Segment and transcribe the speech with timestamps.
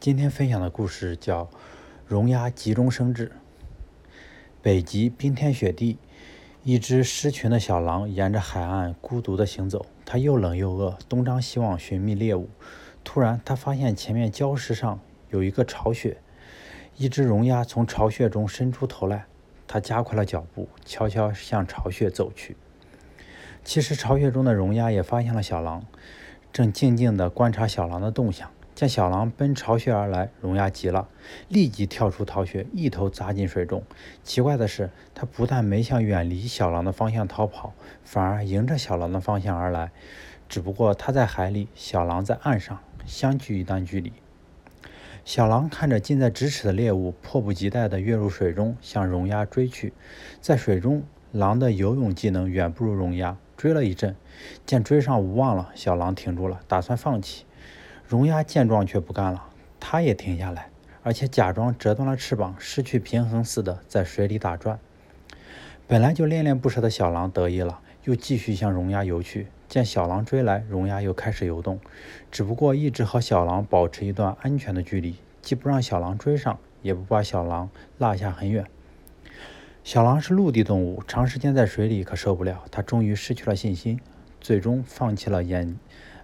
[0.00, 1.44] 今天分享的故事叫
[2.06, 3.26] 《绒鸭急中生智》。
[4.62, 5.98] 北极冰天雪地，
[6.64, 9.84] 一只失群的小狼沿着海岸孤独地行走。
[10.06, 12.48] 它又冷又饿，东张西望寻觅猎物。
[13.04, 14.98] 突然，它发现前面礁石上
[15.28, 16.16] 有一个巢穴，
[16.96, 19.26] 一只绒鸭从巢穴中伸出头来。
[19.68, 22.56] 它加快了脚步，悄悄向巢穴走去。
[23.62, 25.84] 其实，巢穴中的绒鸭也发现了小狼，
[26.50, 28.50] 正静静地观察小狼的动向。
[28.80, 31.06] 见小狼奔巢穴而来，荣鸭急了，
[31.48, 33.82] 立即跳出巢穴，一头扎进水中。
[34.24, 37.74] 奇怪的是，它不但没向远离小狼的方向逃跑，
[38.04, 39.90] 反而迎着小狼的方向而来。
[40.48, 44.14] 只不过它在海里，小狼在岸上，相距一段距离。
[45.26, 49.92] 小狼看着近在咫尺的猎物，迫不及待地跃入水中，向荣鸭追去。
[50.40, 51.02] 在水中，
[51.32, 53.36] 狼的游泳技能远不如荣鸭。
[53.58, 54.16] 追了一阵，
[54.64, 57.44] 见追上无望了，小狼停住了，打算放弃。
[58.10, 59.44] 荣鸭见状却不干了，
[59.78, 60.68] 它也停下来，
[61.04, 64.80] 而且假装折断了翅膀，失去平衡似的在水里打转。
[65.86, 69.46] 本来就恋恋不舍的小狼得意了，又继续向荣鸭游去。
[69.68, 71.78] 见小狼追来，荣鸭又开始游动，
[72.32, 78.66] 只不过一直和小狼保持一段安全的距离，既不让小狼追上，也不把小狼落下很远。
[79.84, 84.00] 小狼是陆地动物，长时间在水里可受不了，它终于失去了信心，
[84.40, 85.78] 最终放弃了眼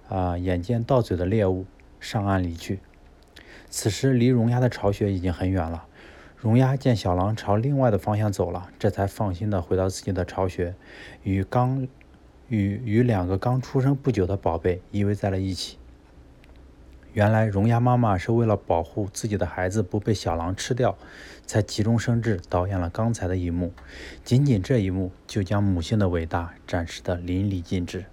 [0.09, 1.65] 啊眼见到嘴的猎物。
[2.01, 2.81] 上岸离去。
[3.69, 5.87] 此时离荣鸭的巢穴已经很远了。
[6.37, 10.75] 荣鸭见小狼朝另外的方向走了，这才放心的回到自己的巢穴，
[11.23, 11.89] 与刚
[12.49, 15.79] 与与两个刚出生不久的宝贝依偎在了一起。
[17.15, 20.97] 原来荣鸭妈妈是为了保护自己的孩子不被小狼吃掉，
[21.47, 23.73] 才急中生智导演了刚才的一幕。
[24.23, 28.05] 仅仅这一幕，就将母性的伟大展示的淋漓尽致。